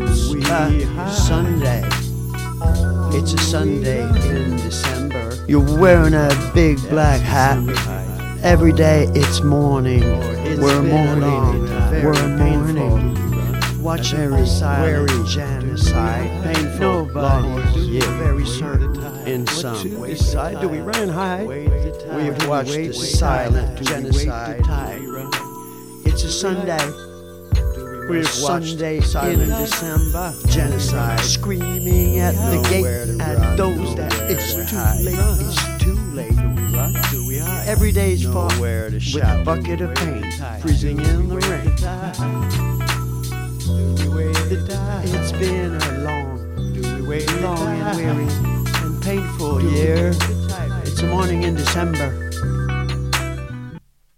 [0.00, 1.82] we a Sunday.
[3.12, 5.36] It's a Sunday in December.
[5.46, 7.58] You're wearing a big black hat.
[8.42, 10.02] Every day it's morning.
[10.04, 12.04] Oh, it's We're been a long morning.
[12.04, 12.98] We're painful.
[12.98, 13.82] morning.
[13.82, 16.54] Watching Very silent genocide.
[16.54, 17.06] painful.
[17.06, 18.18] Nobody yeah.
[18.18, 18.96] very certain
[19.26, 20.18] in some to ways.
[20.18, 20.60] decide?
[20.60, 21.46] Do we run hide?
[21.46, 24.62] We've watched the silent genocide.
[26.06, 27.09] It's a Sunday.
[28.10, 30.34] We've Sunday silent in December.
[30.48, 31.20] Genocide.
[31.20, 35.16] Screaming at the gate at those that it's too late.
[35.16, 36.34] It's too late.
[37.28, 37.38] We?
[37.68, 40.28] Every day's fought with a bucket of pain,
[40.60, 41.76] freezing in the rain.
[43.94, 45.02] Do we wait to die?
[45.04, 48.26] It's been a long, Do we wait long and weary
[48.82, 50.12] and painful year.
[50.82, 52.28] It's a morning in December.